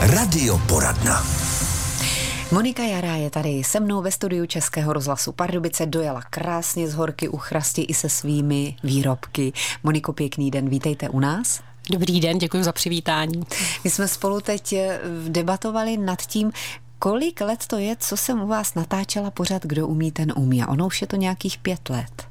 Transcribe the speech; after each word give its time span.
Radioporadna. 0.00 1.26
Monika 2.52 2.82
Jará 2.82 3.16
je 3.16 3.30
tady 3.30 3.64
se 3.64 3.80
mnou 3.80 4.02
ve 4.02 4.10
studiu 4.10 4.46
Českého 4.46 4.92
rozhlasu 4.92 5.32
Pardubice, 5.32 5.86
dojela 5.86 6.22
krásně 6.22 6.88
z 6.88 6.94
horky 6.94 7.28
u 7.28 7.36
chrasti 7.36 7.82
i 7.82 7.94
se 7.94 8.08
svými 8.08 8.76
výrobky. 8.84 9.52
Moniko, 9.82 10.12
pěkný 10.12 10.50
den, 10.50 10.68
vítejte 10.68 11.08
u 11.08 11.20
nás. 11.20 11.60
Dobrý 11.90 12.20
den, 12.20 12.38
děkuji 12.38 12.64
za 12.64 12.72
přivítání. 12.72 13.42
My 13.84 13.90
jsme 13.90 14.08
spolu 14.08 14.40
teď 14.40 14.72
eh, 14.72 15.00
debatovali 15.28 15.96
nad 15.96 16.22
tím, 16.22 16.52
kolik 16.98 17.40
let 17.40 17.64
to 17.66 17.78
je, 17.78 17.96
co 17.96 18.16
jsem 18.16 18.42
u 18.42 18.46
vás 18.46 18.74
natáčela 18.74 19.30
pořád, 19.30 19.62
kdo 19.62 19.86
umí, 19.86 20.12
ten 20.12 20.32
umí. 20.36 20.62
A 20.62 20.68
ono 20.68 20.86
už 20.86 21.00
je 21.00 21.06
to 21.06 21.16
nějakých 21.16 21.58
pět 21.58 21.90
let. 21.90 22.26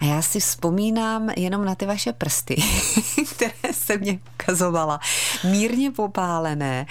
A 0.00 0.04
já 0.04 0.22
si 0.22 0.40
vzpomínám 0.40 1.30
jenom 1.36 1.64
na 1.64 1.74
ty 1.74 1.86
vaše 1.86 2.12
prsty, 2.12 2.56
které 3.34 3.72
se 3.72 3.98
mě 3.98 4.18
ukazovala. 4.34 5.00
Mírně 5.44 5.90
popálené 5.90 6.86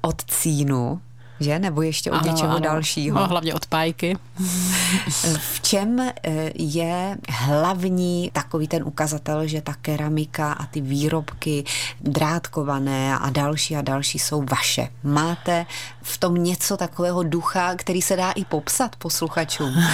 od 0.00 0.24
cínu, 0.24 1.00
že? 1.42 1.58
Nebo 1.58 1.82
ještě 1.82 2.10
od 2.10 2.14
ano, 2.14 2.32
něčeho 2.32 2.50
ano. 2.50 2.60
dalšího? 2.60 3.18
No, 3.18 3.26
hlavně 3.26 3.54
od 3.54 3.66
pájky. 3.66 4.16
v 5.38 5.60
čem 5.62 6.00
eh, 6.00 6.12
je 6.54 7.18
hlavní 7.28 8.30
takový 8.32 8.68
ten 8.68 8.82
ukazatel, 8.84 9.46
že 9.46 9.60
ta 9.60 9.74
keramika 9.74 10.52
a 10.52 10.66
ty 10.66 10.80
výrobky 10.80 11.64
drátkované 12.00 13.18
a 13.18 13.30
další 13.30 13.76
a 13.76 13.82
další 13.82 14.18
jsou 14.18 14.44
vaše? 14.50 14.88
Máte 15.02 15.66
v 16.02 16.18
tom 16.18 16.34
něco 16.34 16.76
takového 16.76 17.22
ducha, 17.22 17.74
který 17.74 18.02
se 18.02 18.16
dá 18.16 18.30
i 18.30 18.44
popsat 18.44 18.96
posluchačům? 18.96 19.74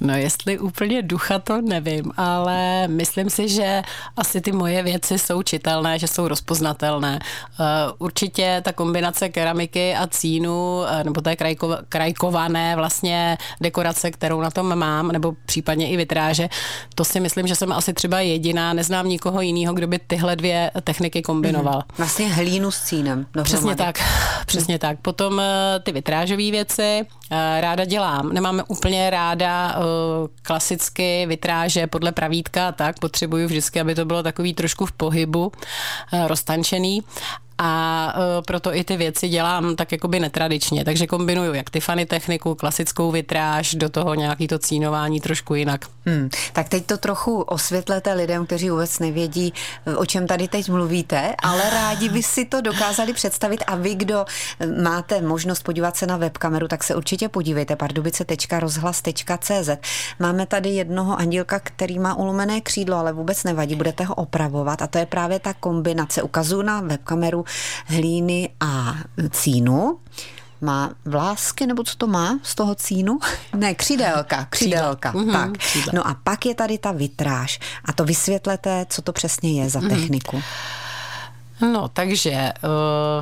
No 0.00 0.14
jestli 0.14 0.58
úplně 0.58 1.02
ducha, 1.02 1.38
to 1.38 1.60
nevím, 1.60 2.12
ale 2.16 2.88
myslím 2.88 3.30
si, 3.30 3.48
že 3.48 3.82
asi 4.16 4.40
ty 4.40 4.52
moje 4.52 4.82
věci 4.82 5.18
jsou 5.18 5.42
čitelné, 5.42 5.98
že 5.98 6.08
jsou 6.08 6.28
rozpoznatelné. 6.28 7.18
Eh, 7.22 7.64
určitě 7.98 8.60
ta 8.64 8.72
kombinace 8.72 9.28
keramiky 9.28 9.94
a 9.96 10.06
cínu 10.06 10.71
Eh, 10.80 11.04
nebo 11.04 11.20
té 11.20 11.36
krajko, 11.36 11.76
krajkované 11.88 12.76
vlastně 12.76 13.38
dekorace, 13.60 14.10
kterou 14.10 14.40
na 14.40 14.50
tom 14.50 14.76
mám, 14.78 15.08
nebo 15.08 15.32
případně 15.46 15.88
i 15.88 15.96
vitráže, 15.96 16.48
to 16.94 17.04
si 17.04 17.20
myslím, 17.20 17.46
že 17.46 17.56
jsem 17.56 17.72
asi 17.72 17.92
třeba 17.92 18.20
jediná, 18.20 18.72
neznám 18.72 19.08
nikoho 19.08 19.40
jiného, 19.40 19.74
kdo 19.74 19.86
by 19.86 19.98
tyhle 19.98 20.36
dvě 20.36 20.70
techniky 20.84 21.22
kombinoval. 21.22 21.78
Mm-hmm. 21.78 21.98
Vlastně 21.98 22.28
hlínu 22.28 22.70
s 22.70 22.82
cínem. 22.82 23.26
Přesně 23.42 23.76
tak, 23.76 23.98
přesně 24.46 24.74
mm. 24.74 24.78
tak. 24.78 25.00
Potom 25.00 25.40
eh, 25.40 25.80
ty 25.82 25.92
vitrážové 25.92 26.50
věci 26.50 27.00
eh, 27.30 27.60
ráda 27.60 27.84
dělám. 27.84 28.32
Nemáme 28.32 28.62
úplně 28.68 29.10
ráda 29.10 29.76
klasicky 30.42 31.26
vitráže 31.26 31.86
podle 31.86 32.12
pravítka, 32.12 32.72
tak 32.72 32.98
potřebuju 32.98 33.46
vždycky, 33.46 33.80
aby 33.80 33.94
to 33.94 34.04
bylo 34.04 34.22
takový 34.22 34.54
trošku 34.54 34.86
v 34.86 34.92
pohybu, 34.92 35.52
roztančený 36.26 37.02
a 37.64 38.14
uh, 38.16 38.22
proto 38.46 38.74
i 38.74 38.84
ty 38.84 38.96
věci 38.96 39.28
dělám 39.28 39.76
tak 39.76 39.92
jakoby 39.92 40.20
netradičně, 40.20 40.84
takže 40.84 41.06
kombinuju 41.06 41.54
jak 41.54 41.70
Tiffany 41.70 42.06
techniku, 42.06 42.54
klasickou 42.54 43.10
vitráž, 43.10 43.74
do 43.74 43.88
toho 43.88 44.14
nějaký 44.14 44.48
to 44.48 44.58
cínování 44.58 45.20
trošku 45.20 45.54
jinak. 45.54 45.80
Hmm, 46.06 46.30
tak 46.52 46.68
teď 46.68 46.86
to 46.86 46.96
trochu 46.98 47.40
osvětlete 47.40 48.12
lidem, 48.12 48.46
kteří 48.46 48.70
vůbec 48.70 48.98
nevědí, 48.98 49.52
o 49.96 50.06
čem 50.06 50.26
tady 50.26 50.48
teď 50.48 50.68
mluvíte, 50.68 51.34
ale 51.42 51.70
rádi 51.70 52.08
by 52.08 52.22
si 52.22 52.44
to 52.44 52.60
dokázali 52.60 53.12
představit 53.12 53.64
a 53.66 53.76
vy, 53.76 53.94
kdo 53.94 54.24
máte 54.82 55.20
možnost 55.20 55.62
podívat 55.62 55.96
se 55.96 56.06
na 56.06 56.16
webkameru, 56.16 56.68
tak 56.68 56.84
se 56.84 56.94
určitě 56.94 57.28
podívejte 57.28 57.76
pardubice.rozhlas.cz. 57.76 59.70
Máme 60.18 60.46
tady 60.46 60.68
jednoho 60.68 61.18
andílka, 61.18 61.60
který 61.60 61.98
má 61.98 62.14
ulomené 62.14 62.60
křídlo, 62.60 62.96
ale 62.96 63.12
vůbec 63.12 63.44
nevadí, 63.44 63.74
budete 63.74 64.04
ho 64.04 64.14
opravovat 64.14 64.82
a 64.82 64.86
to 64.86 64.98
je 64.98 65.06
právě 65.06 65.38
ta 65.38 65.54
kombinace. 65.54 66.22
Ukazuju 66.22 66.62
na 66.62 66.80
webkameru 66.80 67.44
hlíny 67.86 68.48
a 68.60 68.94
cínu 69.30 69.98
má 70.60 70.90
vlásky, 71.04 71.66
nebo 71.66 71.84
co 71.84 71.96
to 71.96 72.06
má 72.06 72.38
z 72.42 72.54
toho 72.54 72.74
cínu? 72.74 73.18
Ne, 73.56 73.74
křidelka, 73.74 74.46
křidelka, 74.50 75.12
mm-hmm, 75.12 75.32
tak. 75.32 75.50
No 75.92 76.06
a 76.08 76.16
pak 76.24 76.46
je 76.46 76.54
tady 76.54 76.78
ta 76.78 76.92
vitráž 76.92 77.60
a 77.84 77.92
to 77.92 78.04
vysvětlete, 78.04 78.86
co 78.88 79.02
to 79.02 79.12
přesně 79.12 79.62
je 79.62 79.70
za 79.70 79.80
mm-hmm. 79.80 79.88
techniku. 79.88 80.42
No, 81.62 81.88
takže 81.88 82.30
eh, 82.30 82.52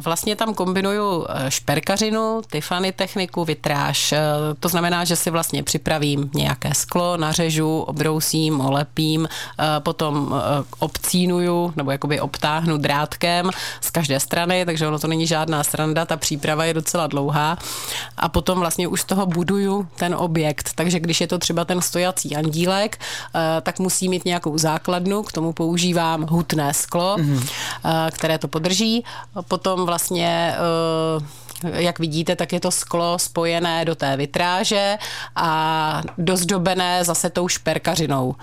vlastně 0.01 0.37
tam 0.37 0.55
kombinuju 0.55 1.27
eh, 1.29 1.51
šperkařinu, 1.51 2.43
Tiffany 2.53 2.93
techniku, 2.93 3.45
vitráž. 3.45 4.13
Eh, 4.13 4.19
to 4.61 4.69
znamená, 4.69 5.05
že 5.05 5.17
si 5.17 5.31
vlastně 5.31 5.63
připravím 5.63 6.31
nějaké 6.35 6.75
sklo, 6.75 7.17
nařežu, 7.17 7.81
obrousím, 7.81 8.61
olepím, 8.61 9.29
potom 9.79 10.43
obcínuju 10.79 11.73
nebo 11.77 11.91
jakoby 11.91 12.21
obtáhnu 12.21 12.79
drátkem 12.79 13.51
z 13.81 13.91
každé 13.91 14.21
strany, 14.21 14.65
takže 14.65 14.89
ono 14.89 14.99
to 14.99 15.07
není 15.07 15.27
žádná 15.27 15.65
sranda, 15.65 16.05
ta 16.05 16.17
příprava 16.17 16.65
je 16.65 16.75
docela 16.75 17.07
dlouhá 17.07 17.59
a 18.17 18.29
potom 18.29 18.59
vlastně 18.59 18.89
už 18.89 19.01
z 19.01 19.05
toho 19.05 19.27
buduju 19.27 19.89
ten 19.97 20.15
objekt, 20.15 20.71
takže 20.75 21.01
když 21.01 21.21
je 21.21 21.27
to 21.27 21.39
třeba 21.39 21.65
ten 21.65 21.81
stojací 21.81 22.37
andílek, 22.37 23.01
tak 23.63 23.79
musí 23.79 24.09
mít 24.09 24.25
nějakou 24.25 24.59
základnu, 24.59 25.23
k 25.23 25.33
tomu 25.33 25.53
používám 25.53 26.27
hutné 26.27 26.75
sklo, 26.75 27.17
mm-hmm. 27.19 27.49
které 28.11 28.30
které 28.31 28.39
to 28.39 28.49
podrží. 28.49 29.05
Potom 29.49 29.87
vlastně 29.87 30.55
eh, 31.65 31.83
jak 31.83 31.99
vidíte, 31.99 32.37
tak 32.37 32.53
je 32.53 32.61
to 32.61 32.71
sklo 32.71 33.19
spojené 33.19 33.85
do 33.85 33.95
té 33.95 34.17
vitráže 34.17 34.99
a 35.37 36.03
dozdobené 36.19 37.05
zase 37.05 37.31
tou 37.31 37.49
šperkařinou. 37.49 38.35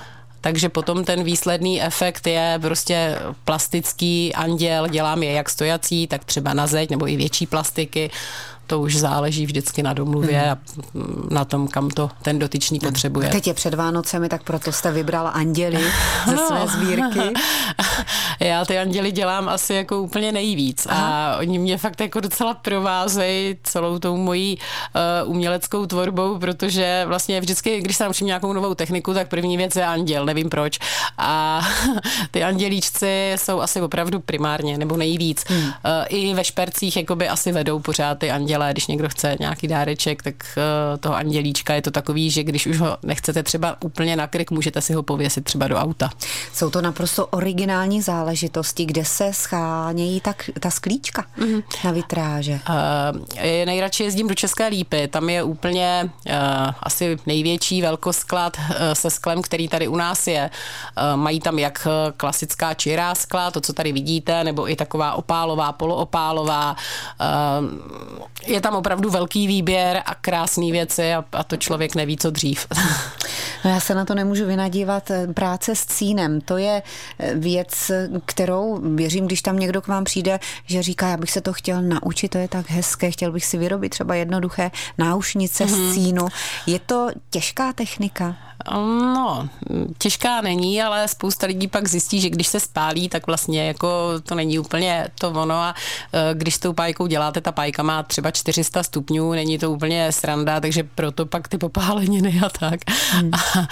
Takže 0.41 0.69
potom 0.69 1.03
ten 1.03 1.23
výsledný 1.23 1.81
efekt 1.81 2.27
je 2.27 2.59
prostě 2.61 3.19
plastický 3.45 4.35
anděl, 4.35 4.87
dělám 4.87 5.23
je 5.23 5.31
jak 5.31 5.49
stojací, 5.49 6.07
tak 6.07 6.25
třeba 6.25 6.53
na 6.53 6.67
zeď 6.67 6.89
nebo 6.89 7.07
i 7.07 7.15
větší 7.15 7.47
plastiky 7.47 8.11
to 8.67 8.79
už 8.79 8.97
záleží 8.97 9.45
vždycky 9.45 9.83
na 9.83 9.94
domluvě 9.94 10.39
hmm. 10.39 10.51
a 10.51 10.57
na 11.33 11.45
tom, 11.45 11.67
kam 11.67 11.89
to 11.89 12.09
ten 12.22 12.39
dotyčný 12.39 12.79
hmm. 12.81 12.89
potřebuje. 12.89 13.29
Teď 13.29 13.47
je 13.47 13.53
před 13.53 13.73
Vánocemi, 13.73 14.29
tak 14.29 14.44
proto 14.44 14.72
jste 14.72 14.91
vybrala 14.91 15.29
anděli 15.29 15.83
ze 16.25 16.35
no. 16.35 16.47
své 16.47 16.67
sbírky. 16.67 17.19
Já 18.39 18.66
ty 18.66 18.79
anděly 18.79 19.11
dělám 19.11 19.50
asi 19.50 19.73
jako 19.73 20.01
úplně 20.01 20.31
nejvíc 20.31 20.88
Aha. 20.89 21.33
a 21.33 21.38
oni 21.38 21.59
mě 21.59 21.78
fakt 21.78 22.01
jako 22.01 22.19
docela 22.19 22.53
provázejí 22.53 23.55
celou 23.63 24.00
tou 24.00 24.17
mojí 24.17 24.57
uh, 24.57 25.31
uměleckou 25.31 25.85
tvorbou, 25.85 26.39
protože 26.39 27.03
vlastně 27.07 27.41
vždycky, 27.41 27.81
když 27.81 27.97
se 27.97 28.03
naučím 28.03 28.28
nějakou 28.28 28.53
novou 28.53 28.73
techniku, 28.73 29.13
tak 29.13 29.28
první 29.28 29.57
věc 29.57 29.75
je 29.75 29.85
anděl, 29.85 30.25
nevím 30.25 30.49
proč. 30.49 30.79
A 31.17 31.61
ty 32.31 32.44
andělíčci 32.44 33.34
jsou 33.35 33.61
asi 33.61 33.81
opravdu 33.81 34.19
primárně 34.19 34.78
nebo 34.78 34.97
nejvíc. 34.97 35.45
Hmm. 35.47 35.59
Uh, 35.59 35.72
I 36.09 36.34
ve 36.34 36.44
špercích 36.44 36.97
jakoby 36.97 37.29
asi 37.29 37.51
vedou 37.51 37.79
pořád 37.79 38.19
ty 38.19 38.31
anděly 38.31 38.56
anděle, 38.57 38.73
když 38.73 38.88
někdo 38.88 39.09
chce 39.09 39.35
nějaký 39.40 39.68
dáreček, 39.68 40.23
tak 40.23 40.35
uh, 40.57 40.97
toho 40.97 41.16
andělíčka 41.16 41.73
je 41.73 41.81
to 41.81 41.91
takový, 41.91 42.29
že 42.31 42.44
když 42.44 42.68
už 42.68 42.79
ho 42.79 42.97
nechcete 43.03 43.44
třeba 43.44 43.75
úplně 43.81 44.16
na 44.16 44.28
kryk, 44.28 44.51
můžete 44.51 44.81
si 44.81 44.94
ho 44.94 45.03
pověsit 45.03 45.44
třeba 45.44 45.68
do 45.68 45.78
auta. 45.78 46.09
Jsou 46.53 46.69
to 46.69 46.81
naprosto 46.81 47.28
originální 47.28 48.01
záležitosti, 48.01 48.85
kde 48.85 49.06
se 49.06 49.34
schánějí 49.34 50.22
tak, 50.22 50.50
ta 50.59 50.69
sklíčka 50.69 51.25
mm-hmm. 51.38 51.63
na 51.84 51.91
vitráže. 51.91 52.59
Uh, 52.69 53.66
nejradši 53.66 54.03
jezdím 54.03 54.28
do 54.28 54.35
České 54.35 54.67
Lípy, 54.67 55.07
tam 55.07 55.29
je 55.29 55.44
úplně 55.44 56.09
uh, 56.25 56.34
asi 56.79 57.17
největší 57.25 57.81
velkosklad 57.81 58.57
uh, 58.57 58.75
se 58.94 59.09
sklem, 59.09 59.41
který 59.41 59.67
tady 59.67 59.88
u 59.88 59.96
nás 59.96 60.28
je. 60.28 60.50
Uh, 60.50 61.19
mají 61.19 61.40
tam 61.40 61.59
jak 61.59 61.88
klasická 62.17 62.73
čirá 62.73 63.16
skla, 63.16 63.51
to, 63.51 63.62
co 63.62 63.73
tady 63.73 63.91
vidíte, 63.91 64.44
nebo 64.44 64.72
i 64.72 64.75
taková 64.75 65.13
opálová, 65.13 65.72
poloopálová. 65.72 66.75
Uh, 67.59 68.47
je 68.47 68.62
tam 68.62 68.75
opravdu 68.75 69.09
velký 69.09 69.47
výběr 69.47 70.02
a 70.06 70.16
krásné 70.16 70.72
věci 70.72 71.13
a, 71.13 71.25
a 71.31 71.44
to 71.44 71.58
člověk 71.58 71.96
neví, 71.96 72.18
co 72.18 72.30
dřív. 72.30 72.68
No 73.66 73.72
já 73.72 73.80
se 73.80 73.96
na 73.96 74.06
to 74.06 74.16
nemůžu 74.16 74.46
vynadívat. 74.46 75.12
Práce 75.34 75.75
s 75.75 75.85
cínem, 75.85 76.41
to 76.41 76.58
je 76.58 76.84
eh, 77.19 77.35
věc, 77.35 77.91
kterou 78.25 78.80
věřím, 78.96 79.25
když 79.25 79.41
tam 79.41 79.59
někdo 79.59 79.81
k 79.81 79.88
vám 79.88 80.03
přijde, 80.03 80.40
že 80.66 80.84
říká, 80.84 81.08
já 81.08 81.17
bych 81.17 81.32
se 81.32 81.41
to 81.41 81.53
chtěl 81.53 81.82
naučit, 81.82 82.29
to 82.29 82.38
je 82.38 82.47
tak 82.47 82.70
hezké, 82.70 83.11
chtěl 83.11 83.32
bych 83.32 83.46
si 83.46 83.58
vyrobit 83.58 83.90
třeba 83.90 84.16
jednoduché 84.16 84.72
náušnice 84.97 85.66
mm-hmm. 85.66 85.90
z 85.90 85.93
cínu. 85.93 86.28
Je 86.66 86.79
to 86.79 87.08
těžká 87.29 87.73
technika? 87.73 88.35
No, 88.73 89.49
těžká 89.97 90.41
není, 90.41 90.81
ale 90.81 91.08
spousta 91.08 91.47
lidí 91.47 91.67
pak 91.67 91.87
zjistí, 91.87 92.22
že 92.22 92.29
když 92.29 92.47
se 92.47 92.59
spálí, 92.59 93.09
tak 93.09 93.28
vlastně 93.28 93.67
jako 93.67 93.87
to 94.23 94.35
není 94.35 94.59
úplně 94.59 95.08
to 95.19 95.29
ono 95.29 95.55
a 95.55 95.75
e, 96.14 96.34
když 96.34 96.55
s 96.55 96.59
tou 96.59 96.73
pájkou 96.73 97.08
děláte, 97.08 97.41
ta 97.41 97.52
pájka 97.52 97.84
má 97.84 98.03
třeba 98.03 98.31
400 98.31 98.84
stupňů, 98.84 99.31
není 99.31 99.58
to 99.58 99.72
úplně 99.72 100.11
sranda, 100.11 100.59
takže 100.59 100.84
proto 100.96 101.25
pak 101.25 101.47
ty 101.47 101.58
popáleniny 101.58 102.41
a 102.46 102.49
tak. 102.49 102.79
Hmm. 103.11 103.31
A, 103.34 103.67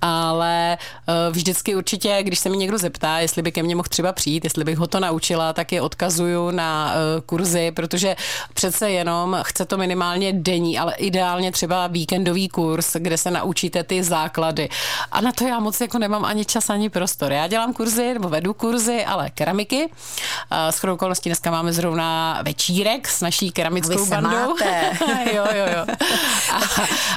ale 0.00 0.78
uh, 1.08 1.34
vždycky 1.34 1.76
určitě, 1.76 2.18
když 2.22 2.38
se 2.38 2.48
mi 2.48 2.56
někdo 2.56 2.78
zeptá, 2.78 3.18
jestli 3.18 3.42
by 3.42 3.52
ke 3.52 3.62
mně 3.62 3.76
mohl 3.76 3.88
třeba 3.88 4.12
přijít, 4.12 4.44
jestli 4.44 4.64
bych 4.64 4.78
ho 4.78 4.86
to 4.86 5.00
naučila, 5.00 5.52
tak 5.52 5.72
je 5.72 5.82
odkazuju 5.82 6.50
na 6.50 6.94
uh, 6.94 7.20
kurzy, 7.20 7.70
protože 7.70 8.16
přece 8.54 8.90
jenom 8.90 9.38
chce 9.42 9.64
to 9.64 9.76
minimálně 9.76 10.32
denní, 10.32 10.78
ale 10.78 10.94
ideálně 10.94 11.52
třeba 11.52 11.86
víkendový 11.86 12.48
kurz, 12.48 12.96
kde 12.98 13.18
se 13.18 13.30
naučíte 13.30 13.82
ty 13.82 14.04
základy. 14.38 14.68
A 15.12 15.20
na 15.20 15.32
to 15.32 15.46
já 15.46 15.58
moc 15.60 15.80
jako 15.80 15.98
nemám 15.98 16.24
ani 16.24 16.44
čas, 16.44 16.70
ani 16.70 16.90
prostor. 16.90 17.32
Já 17.32 17.46
dělám 17.46 17.72
kurzy, 17.72 18.14
nebo 18.14 18.28
vedu 18.28 18.54
kurzy, 18.54 19.04
ale 19.04 19.30
keramiky. 19.30 19.90
S 20.70 20.78
chodou 20.78 20.94
okolností 20.94 21.28
dneska 21.28 21.50
máme 21.50 21.72
zrovna 21.72 22.40
večírek 22.42 23.08
s 23.08 23.20
naší 23.20 23.50
keramickou 23.50 24.06
bandou. 24.06 24.56
jo, 25.34 25.44
jo, 25.54 25.66
jo. 25.76 25.96
A, 26.52 26.58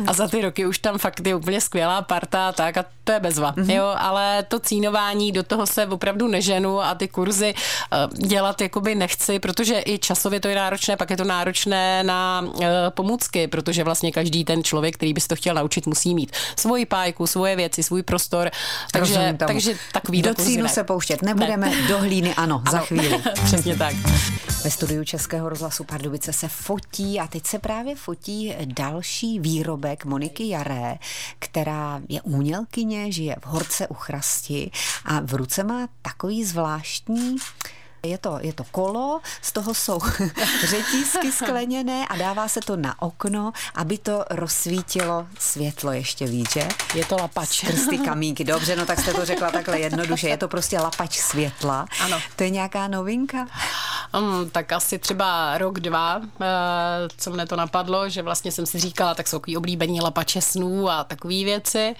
a 0.08 0.14
za 0.14 0.28
ty 0.28 0.42
roky 0.42 0.66
už 0.66 0.80
tam 0.80 0.98
fakt 0.98 1.28
je 1.28 1.36
úplně 1.36 1.62
skvělá 1.62 2.02
parta, 2.02 2.52
tak 2.52 2.78
a 2.78 2.86
to 3.04 3.12
je 3.12 3.20
bezva, 3.20 3.52
mm-hmm. 3.52 3.76
jo, 3.76 3.96
ale 3.98 4.44
to 4.48 4.60
cínování, 4.60 5.32
do 5.32 5.44
toho 5.44 5.66
se 5.66 5.88
opravdu 5.88 6.28
neženu 6.28 6.82
a 6.82 6.96
ty 6.96 7.08
kurzy 7.08 7.54
uh, 7.54 8.28
dělat 8.28 8.62
jakoby 8.62 8.96
nechci, 8.96 9.40
protože 9.40 9.82
i 9.86 10.00
časově 10.00 10.40
to 10.40 10.48
je 10.48 10.56
náročné, 10.56 10.98
pak 10.98 11.10
je 11.10 11.18
to 11.18 11.24
náročné 11.24 12.04
na 12.04 12.44
uh, 12.46 12.64
pomůcky, 12.90 13.48
protože 13.48 13.84
vlastně 13.84 14.12
každý 14.12 14.46
ten 14.46 14.64
člověk, 14.64 14.96
který 14.96 15.14
by 15.14 15.22
se 15.22 15.28
to 15.28 15.36
chtěl 15.36 15.56
naučit, 15.56 15.88
musí 15.88 16.16
mít 16.16 16.32
svoji 16.56 16.86
pájku, 17.12 17.28
svoje 17.28 17.56
věci, 17.56 17.84
svůj 17.84 18.04
prostor, 18.04 18.52
takže, 18.92 19.36
takže 19.48 19.76
takový 19.92 20.22
Do 20.22 20.34
cínu 20.34 20.68
se 20.68 20.84
pouštět 20.84 21.22
nebudeme, 21.22 21.70
ne. 21.70 21.88
do 21.88 22.00
hlíny 22.00 22.36
ano, 22.36 22.62
ano, 22.66 22.72
za 22.72 22.80
chvíli. 22.80 23.24
Přesně 23.46 23.78
tak. 23.78 23.96
Ve 24.64 24.72
studiu 24.72 25.04
Českého 25.04 25.50
rozhlasu 25.50 25.84
Pardubice 25.84 26.34
se 26.34 26.48
fotí 26.48 27.20
a 27.20 27.28
teď 27.28 27.48
se 27.48 27.60
právě 27.60 27.96
fotí 27.96 28.54
další 28.66 29.40
výrobek 29.40 30.06
Moniky 30.06 30.50
Jaré, 30.50 30.96
která 31.40 32.02
je 32.10 32.22
umělkyně, 32.22 33.12
žije 33.12 33.36
v 33.42 33.46
Horce 33.46 33.88
u 33.88 33.94
Chrasti 33.94 34.72
a 35.06 35.20
v 35.20 35.34
ruce 35.34 35.64
má 35.64 35.88
takový 36.02 36.46
zvláštní 36.46 37.36
je 38.04 38.18
to, 38.18 38.38
je 38.42 38.54
to 38.54 38.64
kolo, 38.72 39.22
z 39.42 39.52
toho 39.52 39.74
jsou 39.74 40.00
řetízky 40.66 41.32
skleněné 41.32 42.08
a 42.08 42.18
dává 42.18 42.48
se 42.48 42.60
to 42.60 42.76
na 42.76 43.02
okno, 43.02 43.52
aby 43.76 43.98
to 43.98 44.26
rozsvítilo 44.30 45.28
světlo 45.40 45.92
ještě 45.92 46.26
víc, 46.26 46.54
že? 46.54 46.68
Je 46.94 47.06
to 47.06 47.16
lapač. 47.16 47.50
Skrz 47.50 47.88
ty 47.88 47.98
kamínky. 47.98 48.44
Dobře, 48.44 48.76
no 48.76 48.86
tak 48.86 49.00
jste 49.00 49.14
to 49.14 49.26
řekla 49.26 49.52
takhle 49.52 49.80
jednoduše. 49.80 50.30
Je 50.30 50.38
to 50.38 50.48
prostě 50.48 50.80
lapač 50.80 51.18
světla. 51.18 51.86
Ano. 52.02 52.20
To 52.36 52.44
je 52.44 52.50
nějaká 52.50 52.88
novinka? 52.88 53.48
Um, 54.20 54.50
tak 54.50 54.72
asi 54.72 55.00
třeba 55.00 55.58
rok, 55.58 55.80
dva, 55.80 56.18
uh, 56.18 56.24
co 57.18 57.32
mne 57.32 57.46
to 57.46 57.56
napadlo, 57.56 58.10
že 58.10 58.22
vlastně 58.22 58.52
jsem 58.52 58.66
si 58.66 58.80
říkala, 58.80 59.16
tak 59.16 59.28
jsou 59.28 59.40
takový 59.40 59.58
oblíbení 59.58 60.02
lapače 60.02 60.42
snů 60.42 60.90
a 60.90 61.04
takové 61.04 61.44
věci. 61.44 61.96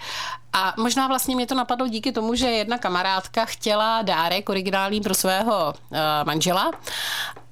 A 0.52 0.74
možná 0.76 1.08
vlastně 1.08 1.36
mě 1.36 1.46
to 1.46 1.54
napadlo 1.54 1.88
díky 1.88 2.12
tomu, 2.12 2.34
že 2.34 2.46
jedna 2.46 2.78
kamarádka 2.78 3.44
chtěla 3.44 4.02
dárek 4.02 4.48
originální 4.48 5.00
pro 5.00 5.14
svého 5.14 5.74
uh, 5.90 5.98
manžela 6.24 6.70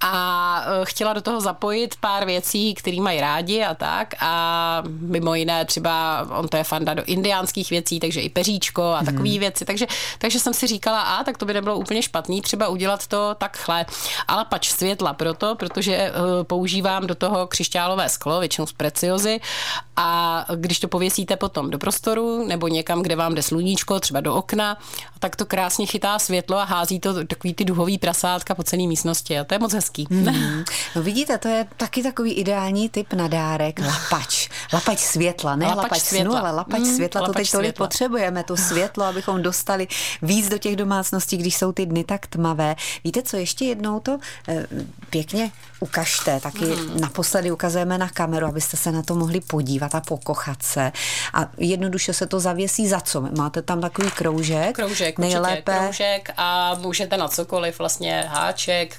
a 0.00 0.64
e, 0.66 0.84
chtěla 0.84 1.12
do 1.12 1.20
toho 1.20 1.40
zapojit 1.40 1.94
pár 2.00 2.26
věcí, 2.26 2.74
které 2.74 3.00
mají 3.00 3.20
rádi 3.20 3.64
a 3.64 3.74
tak. 3.74 4.14
A 4.20 4.82
mimo 5.00 5.34
jiné 5.34 5.64
třeba 5.64 6.26
on 6.30 6.48
to 6.48 6.56
je 6.56 6.64
fanda 6.64 6.94
do 6.94 7.02
indiánských 7.04 7.70
věcí, 7.70 8.00
takže 8.00 8.20
i 8.20 8.28
peříčko 8.28 8.82
a 8.82 9.04
takové 9.04 9.28
mm. 9.28 9.38
věci, 9.38 9.64
takže, 9.64 9.86
takže 10.18 10.40
jsem 10.40 10.54
si 10.54 10.66
říkala, 10.66 11.00
a 11.00 11.24
tak 11.24 11.38
to 11.38 11.46
by 11.46 11.54
nebylo 11.54 11.76
úplně 11.76 12.02
špatný 12.02 12.42
třeba 12.42 12.68
udělat 12.68 13.06
to 13.06 13.34
takhle, 13.38 13.86
ale 14.28 14.44
pač 14.44 14.68
světla 14.68 15.12
proto, 15.12 15.54
protože 15.54 16.12
uh, 16.12 16.44
používám 16.44 17.06
do 17.06 17.14
toho 17.14 17.46
křišťálové 17.46 18.08
sklo, 18.08 18.40
většinou 18.40 18.66
z 18.66 18.72
preciozy. 18.72 19.40
A 19.96 20.46
když 20.54 20.80
to 20.80 20.88
pověsíte 20.88 21.36
potom 21.36 21.70
do 21.70 21.78
prostoru 21.78 22.46
nebo 22.46 22.68
někam, 22.68 23.02
kde 23.02 23.16
vám 23.16 23.34
jde 23.34 23.42
sluníčko, 23.42 24.00
třeba 24.00 24.20
do 24.20 24.34
okna, 24.34 24.78
tak 25.18 25.36
to 25.36 25.46
krásně 25.46 25.86
chytá 25.86 26.18
světlo 26.18 26.58
a 26.58 26.64
hází 26.64 27.00
to 27.00 27.24
takový 27.24 27.54
ty 27.54 27.64
duhový 27.64 27.98
prasátka 27.98 28.54
po 28.54 28.62
celé 28.62 28.86
místnosti. 28.86 29.38
A 29.38 29.44
to 29.44 29.54
je 29.54 29.58
moc 29.58 29.72
hezký 29.72 29.89
hezký. 29.90 30.06
Mm. 30.10 30.64
No 30.96 31.02
vidíte, 31.02 31.38
to 31.38 31.48
je 31.48 31.66
taky 31.76 32.02
takový 32.02 32.32
ideální 32.32 32.88
typ 32.88 33.12
na 33.12 33.28
dárek. 33.28 33.80
Lapač. 33.80 34.48
Lapač 34.72 34.98
světla, 34.98 35.56
ne 35.56 35.66
lapač, 35.66 35.82
lapač 35.82 36.00
světla. 36.00 36.30
snu, 36.30 36.40
ale 36.40 36.56
lapač 36.56 36.80
mm, 36.80 36.94
světla. 36.94 37.20
Lapač 37.20 37.34
to 37.34 37.38
teď 37.38 37.50
tolik 37.50 37.66
světla. 37.66 37.86
potřebujeme, 37.86 38.44
to 38.44 38.56
světlo, 38.56 39.04
abychom 39.04 39.42
dostali 39.42 39.88
víc 40.22 40.48
do 40.48 40.58
těch 40.58 40.76
domácností, 40.76 41.36
když 41.36 41.56
jsou 41.56 41.72
ty 41.72 41.86
dny 41.86 42.04
tak 42.04 42.26
tmavé. 42.26 42.76
Víte 43.04 43.22
co, 43.22 43.36
ještě 43.36 43.64
jednou 43.64 44.00
to 44.00 44.18
eh, 44.48 44.66
pěkně 45.10 45.50
ukažte, 45.80 46.40
taky 46.40 46.64
mm. 46.64 47.00
naposledy 47.00 47.50
ukazujeme 47.50 47.98
na 47.98 48.08
kameru, 48.08 48.46
abyste 48.46 48.76
se 48.76 48.92
na 48.92 49.02
to 49.02 49.14
mohli 49.14 49.40
podívat 49.40 49.94
a 49.94 50.00
pokochat 50.00 50.62
se. 50.62 50.92
A 51.34 51.48
jednoduše 51.58 52.12
se 52.12 52.26
to 52.26 52.40
zavěsí 52.40 52.88
za 52.88 53.00
co? 53.00 53.20
Máte 53.20 53.62
tam 53.62 53.80
takový 53.80 54.10
kroužek? 54.10 54.76
Kroužek, 54.76 55.18
nejlépe. 55.18 55.72
Určitě, 55.72 55.80
kroužek 55.80 56.30
a 56.36 56.74
můžete 56.74 57.16
na 57.16 57.28
cokoliv, 57.28 57.78
vlastně 57.78 58.24
háček, 58.28 58.96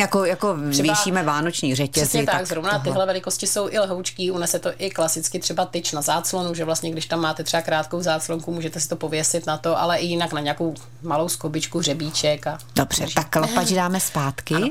jako, 0.00 0.24
jako 0.24 0.56
třeba, 0.70 0.82
věšíme 0.82 1.22
vánoční 1.22 1.74
řetězy. 1.74 2.06
Přesně 2.06 2.26
tak, 2.26 2.34
tak 2.34 2.46
zrovna 2.46 2.70
aha. 2.70 2.78
tyhle 2.78 3.06
velikosti 3.06 3.46
jsou 3.46 3.68
i 3.70 3.78
lhoučký, 3.78 4.30
unese 4.30 4.58
to 4.58 4.70
i 4.78 4.90
klasicky 4.90 5.38
třeba 5.38 5.64
tyč 5.64 5.92
na 5.92 6.02
záclonu, 6.02 6.54
že 6.54 6.64
vlastně 6.64 6.90
když 6.90 7.06
tam 7.06 7.20
máte 7.20 7.44
třeba 7.44 7.62
krátkou 7.62 8.02
záclonku, 8.02 8.52
můžete 8.52 8.80
si 8.80 8.88
to 8.88 8.96
pověsit 8.96 9.46
na 9.46 9.56
to, 9.58 9.80
ale 9.80 9.98
i 9.98 10.06
jinak 10.06 10.32
na 10.32 10.40
nějakou 10.40 10.74
malou 11.02 11.28
skobičku, 11.28 11.82
řebíček. 11.82 12.46
A 12.46 12.58
Dobře, 12.74 13.02
drží. 13.02 13.14
tak 13.14 13.36
lapač 13.36 13.68
dáme 13.68 14.00
zpátky, 14.00 14.54
ano. 14.54 14.68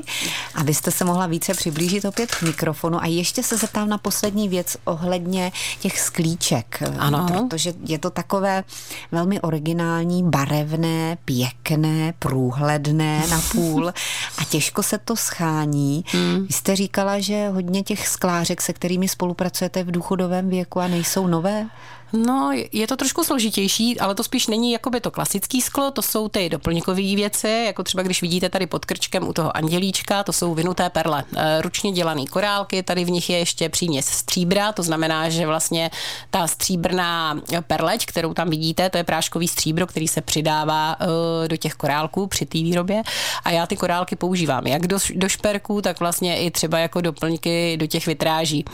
abyste 0.54 0.90
se 0.90 1.04
mohla 1.04 1.26
více 1.26 1.54
přiblížit 1.54 2.04
opět 2.04 2.34
k 2.34 2.42
mikrofonu 2.42 3.02
a 3.02 3.06
ještě 3.06 3.42
se 3.42 3.56
zeptám 3.56 3.88
na 3.88 3.98
poslední 3.98 4.48
věc 4.48 4.76
ohledně 4.84 5.52
těch 5.80 6.00
sklíček. 6.00 6.82
Ano. 6.98 7.26
Protože 7.48 7.72
je 7.86 7.98
to 7.98 8.10
takové 8.10 8.64
velmi 9.12 9.40
originální, 9.40 10.22
barevné, 10.22 11.18
pěkné, 11.24 12.14
průhledné 12.18 13.26
na 13.30 13.42
půl 13.52 13.88
a 14.38 14.44
těžko 14.50 14.82
se 14.82 14.98
to 14.98 15.16
schání. 15.16 16.04
Hmm. 16.06 16.46
Vy 16.46 16.52
jste 16.52 16.76
říkala, 16.76 17.20
že 17.20 17.48
hodně 17.48 17.82
těch 17.82 18.08
sklářek, 18.08 18.60
se 18.60 18.72
kterými 18.72 19.08
spolupracujete 19.08 19.84
v 19.84 19.90
důchodovém 19.90 20.48
věku 20.48 20.80
a 20.80 20.88
nejsou 20.88 21.26
nové? 21.26 21.66
No, 22.12 22.50
je 22.72 22.86
to 22.86 22.96
trošku 22.96 23.24
složitější, 23.24 24.00
ale 24.00 24.14
to 24.14 24.24
spíš 24.24 24.46
není 24.46 24.72
jakoby 24.72 25.00
to 25.00 25.10
klasický 25.10 25.60
sklo, 25.60 25.90
to 25.90 26.02
jsou 26.02 26.28
ty 26.28 26.48
doplňkové 26.48 27.02
věci, 27.02 27.62
jako 27.66 27.82
třeba 27.82 28.02
když 28.02 28.22
vidíte 28.22 28.48
tady 28.48 28.66
pod 28.66 28.84
krčkem 28.84 29.28
u 29.28 29.32
toho 29.32 29.56
andělíčka, 29.56 30.22
to 30.22 30.32
jsou 30.32 30.54
vinuté 30.54 30.90
perle, 30.90 31.24
eh, 31.36 31.62
ručně 31.62 31.92
dělané 31.92 32.26
korálky, 32.26 32.82
tady 32.82 33.04
v 33.04 33.10
nich 33.10 33.30
je 33.30 33.38
ještě 33.38 33.68
příměs 33.68 34.06
stříbra, 34.06 34.72
to 34.72 34.82
znamená, 34.82 35.28
že 35.28 35.46
vlastně 35.46 35.90
ta 36.30 36.46
stříbrná 36.46 37.40
perleť, 37.66 38.06
kterou 38.06 38.34
tam 38.34 38.50
vidíte, 38.50 38.90
to 38.90 38.98
je 38.98 39.04
práškový 39.04 39.48
stříbro, 39.48 39.86
který 39.86 40.08
se 40.08 40.20
přidává 40.20 40.96
eh, 41.00 41.48
do 41.48 41.56
těch 41.56 41.74
korálků 41.74 42.26
při 42.26 42.46
té 42.46 42.58
výrobě 42.58 43.02
a 43.44 43.50
já 43.50 43.66
ty 43.66 43.76
korálky 43.76 44.16
používám 44.16 44.66
jak 44.66 44.86
do, 44.86 44.98
do 45.14 45.28
šperků, 45.28 45.82
tak 45.82 46.00
vlastně 46.00 46.40
i 46.40 46.50
třeba 46.50 46.78
jako 46.78 47.00
doplňky 47.00 47.76
do 47.76 47.86
těch 47.86 48.06
vitráží. 48.06 48.64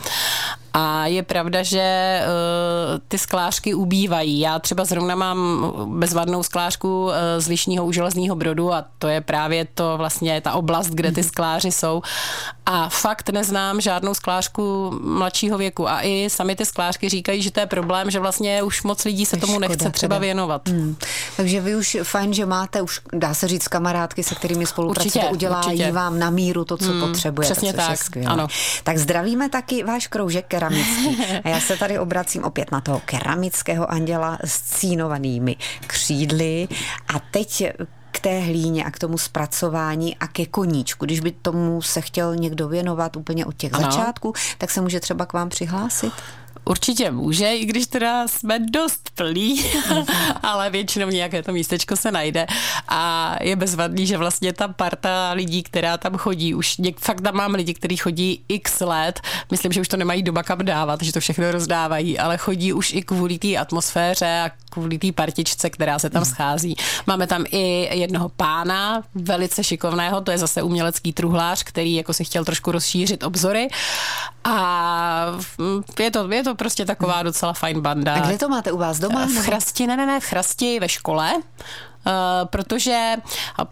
A 0.73 1.05
je 1.05 1.23
pravda, 1.23 1.63
že 1.63 2.21
uh, 2.23 2.99
ty 3.07 3.17
sklářky 3.17 3.73
ubývají. 3.73 4.39
Já 4.39 4.59
třeba 4.59 4.85
zrovna 4.85 5.15
mám 5.15 5.71
bezvadnou 5.85 6.43
sklářku 6.43 7.05
uh, 7.05 7.11
z 7.37 7.47
Lišního 7.47 7.85
u 7.85 7.91
železného 7.91 8.35
brodu 8.35 8.73
a 8.73 8.85
to 8.99 9.07
je 9.07 9.21
právě 9.21 9.67
to 9.73 9.97
vlastně 9.97 10.41
ta 10.41 10.53
oblast, 10.53 10.89
kde 10.89 11.11
ty 11.11 11.23
skláři 11.23 11.71
jsou. 11.71 12.01
A 12.65 12.89
fakt 12.89 13.29
neznám 13.29 13.81
žádnou 13.81 14.13
sklářku 14.13 14.99
mladšího 15.03 15.57
věku. 15.57 15.89
A 15.89 16.01
i 16.01 16.29
sami 16.29 16.55
ty 16.55 16.65
sklářky 16.65 17.09
říkají, 17.09 17.41
že 17.41 17.51
to 17.51 17.59
je 17.59 17.65
problém, 17.65 18.11
že 18.11 18.19
vlastně 18.19 18.63
už 18.63 18.83
moc 18.83 19.03
lidí 19.05 19.25
se 19.25 19.37
tomu 19.37 19.53
Škoda, 19.53 19.67
nechce 19.67 19.89
třeba 19.89 20.15
teda. 20.15 20.19
věnovat. 20.19 20.69
Hmm. 20.69 20.95
Takže 21.37 21.61
vy 21.61 21.75
už 21.75 21.97
fajn, 22.03 22.33
že 22.33 22.45
máte 22.45 22.81
už, 22.81 23.01
dá 23.13 23.33
se 23.33 23.47
říct, 23.47 23.67
kamarádky, 23.67 24.23
se 24.23 24.35
kterými 24.35 24.65
spolupracujete, 24.65 25.29
udělají 25.29 25.65
určitě. 25.65 25.91
vám 25.91 26.19
na 26.19 26.29
míru 26.29 26.65
to, 26.65 26.77
co 26.77 26.91
hmm, 26.91 26.99
potřebujete. 27.01 27.53
Přesně 27.53 27.73
tak, 27.73 27.99
ano. 28.25 28.47
Tak 28.83 28.97
zdravíme 28.97 29.49
taky 29.49 29.83
váš 29.83 30.07
kroužek 30.07 30.45
keramický. 30.59 31.23
A 31.43 31.49
já 31.49 31.59
se 31.59 31.77
tady 31.77 31.99
obracím 31.99 32.43
opět 32.43 32.71
na 32.71 32.81
toho 32.81 33.01
keramického 33.05 33.91
anděla 33.91 34.37
s 34.45 34.61
cínovanými 34.61 35.55
křídly. 35.87 36.67
A 37.15 37.19
teď 37.31 37.63
k 38.11 38.19
té 38.19 38.39
hlíně 38.39 38.83
a 38.83 38.91
k 38.91 38.99
tomu 38.99 39.17
zpracování 39.17 40.17
a 40.17 40.27
ke 40.27 40.45
koníčku. 40.45 41.05
Když 41.05 41.19
by 41.19 41.31
tomu 41.31 41.81
se 41.81 42.01
chtěl 42.01 42.35
někdo 42.35 42.67
věnovat 42.67 43.15
úplně 43.15 43.45
od 43.45 43.55
těch 43.57 43.73
ano. 43.73 43.83
začátků, 43.83 44.33
tak 44.57 44.71
se 44.71 44.81
může 44.81 44.99
třeba 44.99 45.25
k 45.25 45.33
vám 45.33 45.49
přihlásit? 45.49 46.13
Určitě 46.67 47.11
může, 47.11 47.55
i 47.55 47.65
když 47.65 47.87
teda 47.87 48.27
jsme 48.27 48.59
dost 48.59 49.09
plní, 49.15 49.63
ale 50.43 50.69
většinou 50.69 51.09
nějaké 51.09 51.43
to 51.43 51.51
místečko 51.51 51.95
se 51.95 52.11
najde 52.11 52.47
a 52.87 53.35
je 53.41 53.55
bezvadný, 53.55 54.07
že 54.07 54.17
vlastně 54.17 54.53
ta 54.53 54.67
parta 54.67 55.31
lidí, 55.31 55.63
která 55.63 55.97
tam 55.97 56.17
chodí, 56.17 56.53
už 56.53 56.77
něk, 56.77 56.99
fakt 56.99 57.21
tam 57.21 57.35
mám 57.35 57.53
lidi, 57.53 57.73
kteří 57.73 57.97
chodí 57.97 58.43
x 58.47 58.79
let, 58.79 59.19
myslím, 59.51 59.71
že 59.71 59.81
už 59.81 59.87
to 59.87 59.97
nemají 59.97 60.23
doma 60.23 60.43
kam 60.43 60.65
dávat, 60.65 61.01
že 61.01 61.13
to 61.13 61.19
všechno 61.19 61.51
rozdávají, 61.51 62.19
ale 62.19 62.37
chodí 62.37 62.73
už 62.73 62.93
i 62.93 63.01
kvůli 63.01 63.39
té 63.39 63.57
atmosféře 63.57 64.41
a 64.45 64.51
kvůli 64.69 64.97
té 64.97 65.11
partičce, 65.11 65.69
která 65.69 65.99
se 65.99 66.09
tam 66.09 66.23
hmm. 66.23 66.31
schází. 66.31 66.75
Máme 67.07 67.27
tam 67.27 67.45
i 67.51 67.89
jednoho 67.99 68.29
pána, 68.29 69.03
velice 69.15 69.63
šikovného, 69.63 70.21
to 70.21 70.31
je 70.31 70.37
zase 70.37 70.61
umělecký 70.61 71.13
truhlář, 71.13 71.63
který 71.63 71.93
jako 71.93 72.13
si 72.13 72.23
chtěl 72.23 72.45
trošku 72.45 72.71
rozšířit 72.71 73.23
obzory 73.23 73.67
A 74.47 75.25
je 75.99 76.11
to, 76.11 76.31
je 76.31 76.43
to 76.43 76.55
prostě 76.55 76.85
taková 76.85 77.23
docela 77.23 77.53
fajn 77.53 77.81
banda. 77.81 78.13
A 78.13 78.19
kde 78.19 78.37
to 78.37 78.49
máte 78.49 78.71
u 78.71 78.77
vás 78.77 78.99
doma? 78.99 79.25
V 79.25 79.45
Chrasti, 79.45 79.87
ne, 79.87 79.97
ne, 79.97 80.05
ne, 80.05 80.19
v 80.19 80.25
Chrasti 80.25 80.79
ve 80.79 80.89
škole. 80.89 81.33
Eh, 82.07 82.45
protože 82.45 83.15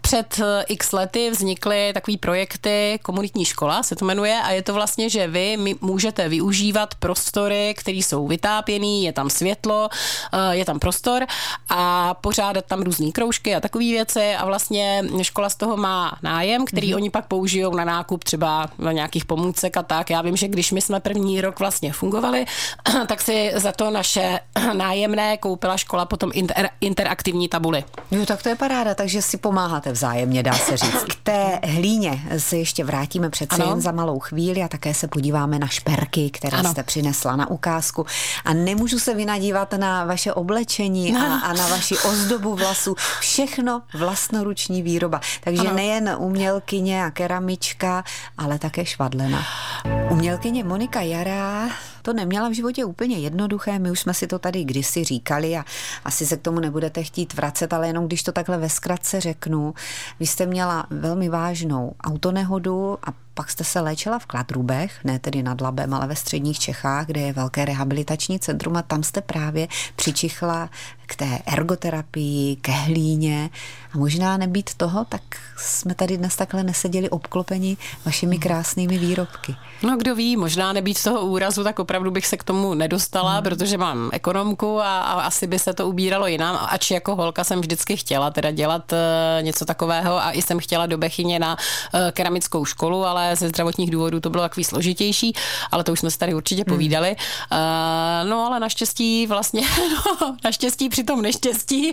před 0.00 0.40
eh, 0.40 0.64
x 0.68 0.92
lety 0.92 1.30
vznikly 1.30 1.90
takové 1.94 2.16
projekty, 2.18 2.98
komunitní 3.02 3.44
škola 3.44 3.82
se 3.82 3.96
to 3.96 4.04
jmenuje, 4.04 4.40
a 4.44 4.50
je 4.50 4.62
to 4.62 4.74
vlastně, 4.74 5.10
že 5.10 5.28
vy 5.28 5.56
můžete 5.80 6.28
využívat 6.28 6.94
prostory, 6.94 7.74
které 7.78 7.98
jsou 7.98 8.26
vytápěný, 8.26 9.04
je 9.04 9.12
tam 9.12 9.30
světlo, 9.30 9.88
eh, 10.32 10.56
je 10.56 10.64
tam 10.64 10.78
prostor 10.78 11.26
a 11.68 12.14
pořádat 12.14 12.64
tam 12.64 12.82
různé 12.82 13.12
kroužky 13.12 13.54
a 13.54 13.60
takové 13.60 13.84
věci 13.84 14.34
a 14.34 14.46
vlastně 14.46 15.04
škola 15.22 15.48
z 15.48 15.54
toho 15.54 15.76
má 15.76 16.18
nájem, 16.22 16.64
který 16.64 16.92
mm-hmm. 16.92 16.96
oni 16.96 17.10
pak 17.10 17.26
použijou 17.26 17.74
na 17.74 17.84
nákup 17.84 18.24
třeba 18.24 18.68
na 18.78 18.92
nějakých 18.92 19.24
pomůcek 19.24 19.76
a 19.76 19.82
tak. 19.82 20.10
Já 20.10 20.22
vím, 20.22 20.36
že 20.36 20.48
když 20.48 20.72
my 20.72 20.80
jsme 20.80 21.00
první 21.00 21.40
rok 21.40 21.58
vlastně 21.58 21.92
fungovali, 21.92 22.44
tak 23.06 23.20
si 23.20 23.52
za 23.54 23.72
to 23.72 23.90
naše 23.90 24.40
nájemné 24.72 25.36
koupila 25.36 25.76
škola 25.76 26.04
potom 26.04 26.30
inter, 26.34 26.68
interaktivní 26.80 27.48
tabuly. 27.48 27.84
Jo, 28.10 28.25
tak 28.26 28.42
to 28.42 28.48
je 28.48 28.54
paráda, 28.54 28.94
takže 28.94 29.22
si 29.22 29.36
pomáháte 29.36 29.92
vzájemně, 29.92 30.42
dá 30.42 30.52
se 30.52 30.76
říct. 30.76 31.04
K 31.04 31.14
té 31.22 31.60
hlíně 31.64 32.22
se 32.38 32.56
ještě 32.56 32.84
vrátíme 32.84 33.30
přece 33.30 33.62
ano. 33.62 33.70
jen 33.70 33.80
za 33.80 33.92
malou 33.92 34.18
chvíli 34.18 34.62
a 34.62 34.68
také 34.68 34.94
se 34.94 35.08
podíváme 35.08 35.58
na 35.58 35.66
šperky, 35.66 36.30
které 36.30 36.58
ano. 36.58 36.70
jste 36.70 36.82
přinesla 36.82 37.36
na 37.36 37.50
ukázku. 37.50 38.06
A 38.44 38.52
nemůžu 38.52 38.98
se 38.98 39.14
vynadívat 39.14 39.72
na 39.72 40.04
vaše 40.04 40.32
oblečení 40.32 41.16
a, 41.16 41.34
a 41.36 41.52
na 41.52 41.68
vaši 41.68 41.98
ozdobu 41.98 42.54
vlasů. 42.54 42.94
Všechno 43.20 43.82
vlastnoruční 43.94 44.82
výroba. 44.82 45.20
Takže 45.44 45.62
ano. 45.62 45.74
nejen 45.74 46.16
umělkyně 46.18 47.04
a 47.04 47.10
keramička, 47.10 48.04
ale 48.38 48.58
také 48.58 48.84
švadlena. 48.84 49.44
Umělkyně 50.10 50.64
Monika 50.64 51.00
Jará 51.00 51.68
to 52.06 52.12
neměla 52.12 52.48
v 52.48 52.52
životě 52.52 52.84
úplně 52.84 53.18
jednoduché, 53.18 53.78
my 53.78 53.90
už 53.90 54.00
jsme 54.00 54.14
si 54.14 54.26
to 54.26 54.38
tady 54.38 54.64
kdysi 54.64 55.04
říkali 55.04 55.56
a 55.56 55.64
asi 56.04 56.26
se 56.26 56.36
k 56.36 56.42
tomu 56.42 56.60
nebudete 56.60 57.02
chtít 57.02 57.34
vracet, 57.34 57.72
ale 57.72 57.86
jenom 57.86 58.06
když 58.06 58.22
to 58.22 58.32
takhle 58.32 58.58
ve 58.58 58.68
zkratce 58.68 59.20
řeknu, 59.20 59.74
vy 60.20 60.26
jste 60.26 60.46
měla 60.46 60.86
velmi 60.90 61.28
vážnou 61.28 61.92
autonehodu 62.04 62.98
a 63.08 63.25
pak 63.36 63.50
jste 63.50 63.64
se 63.64 63.80
léčila 63.80 64.18
v 64.18 64.26
Kladrubech, 64.26 65.04
ne 65.04 65.18
tedy 65.18 65.42
nad 65.42 65.60
Labem, 65.60 65.94
ale 65.94 66.06
ve 66.06 66.16
středních 66.16 66.58
Čechách, 66.58 67.06
kde 67.06 67.20
je 67.20 67.32
velké 67.32 67.64
rehabilitační 67.64 68.38
centrum 68.38 68.76
a 68.76 68.82
tam 68.82 69.02
jste 69.02 69.20
právě 69.20 69.68
přičichla 69.96 70.70
k 71.06 71.16
té 71.16 71.38
ergoterapii, 71.46 72.56
ke 72.56 72.72
hlíně 72.72 73.50
a 73.94 73.98
možná 73.98 74.36
nebýt 74.36 74.74
toho, 74.74 75.04
tak 75.04 75.22
jsme 75.56 75.94
tady 75.94 76.16
dnes 76.16 76.36
takhle 76.36 76.62
neseděli 76.62 77.10
obklopeni 77.10 77.76
vašimi 78.04 78.38
krásnými 78.38 78.98
výrobky. 78.98 79.56
No 79.82 79.96
kdo 79.96 80.14
ví, 80.14 80.36
možná 80.36 80.72
nebýt 80.72 81.02
toho 81.02 81.20
úrazu, 81.20 81.64
tak 81.64 81.78
opravdu 81.78 82.10
bych 82.10 82.26
se 82.26 82.36
k 82.36 82.44
tomu 82.44 82.74
nedostala, 82.74 83.34
hmm. 83.34 83.42
protože 83.42 83.78
mám 83.78 84.10
ekonomku 84.12 84.80
a, 84.80 85.00
a 85.00 85.20
asi 85.20 85.46
by 85.46 85.58
se 85.58 85.74
to 85.74 85.88
ubíralo 85.88 86.26
jinam, 86.26 86.58
ač 86.70 86.90
jako 86.90 87.16
holka 87.16 87.44
jsem 87.44 87.60
vždycky 87.60 87.96
chtěla 87.96 88.30
teda 88.30 88.50
dělat 88.50 88.92
uh, 88.92 88.98
něco 89.44 89.64
takového 89.64 90.22
a 90.22 90.32
i 90.32 90.42
jsem 90.42 90.58
chtěla 90.58 90.86
do 90.86 90.98
Bechyně 90.98 91.38
na 91.38 91.56
uh, 91.56 92.00
keramickou 92.10 92.64
školu, 92.64 93.04
ale 93.04 93.25
ze 93.34 93.48
zdravotních 93.48 93.90
důvodů 93.90 94.20
to 94.20 94.30
bylo 94.30 94.42
takový 94.42 94.64
složitější, 94.64 95.32
ale 95.70 95.84
to 95.84 95.92
už 95.92 96.00
jsme 96.00 96.10
se 96.10 96.18
tady 96.18 96.34
určitě 96.34 96.64
hmm. 96.66 96.76
povídali. 96.76 97.16
Uh, 97.52 98.28
no 98.28 98.46
ale 98.46 98.60
naštěstí 98.60 99.26
vlastně, 99.26 99.62
no, 100.20 100.36
naštěstí 100.44 100.88
při 100.88 101.04
tom 101.04 101.22
neštěstí 101.22 101.92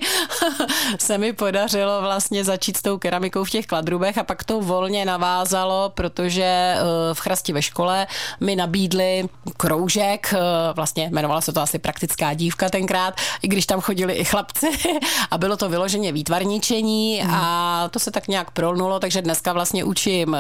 se 1.00 1.18
mi 1.18 1.34
podařilo 1.34 2.02
vlastně 2.02 2.44
začít 2.44 2.78
s 2.78 2.82
tou 2.82 2.98
keramikou 2.98 3.44
v 3.44 3.50
těch 3.50 3.66
kladrubech 3.66 4.18
a 4.18 4.24
pak 4.24 4.44
to 4.44 4.62
volně 4.62 5.06
navázalo, 5.06 5.92
protože 5.96 6.76
v 7.14 7.20
Chrasti 7.20 7.54
ve 7.54 7.62
škole 7.62 8.08
mi 8.40 8.56
nabídli 8.56 9.30
kroužek, 9.58 10.34
vlastně 10.76 11.10
jmenovala 11.12 11.42
se 11.42 11.54
to 11.54 11.62
asi 11.62 11.80
praktická 11.80 12.34
dívka 12.34 12.70
tenkrát, 12.70 13.14
i 13.42 13.48
když 13.48 13.66
tam 13.66 13.82
chodili 13.82 14.14
i 14.14 14.26
chlapci 14.26 14.68
a 15.32 15.38
bylo 15.38 15.58
to 15.58 15.70
vyloženě 15.70 16.12
výtvarničení 16.12 17.22
hmm. 17.22 17.36
a 17.36 17.90
to 17.90 18.00
se 18.00 18.12
tak 18.12 18.28
nějak 18.28 18.52
prolnulo, 18.52 19.00
takže 19.00 19.22
dneska 19.22 19.54
vlastně 19.54 19.84
učím 19.84 20.38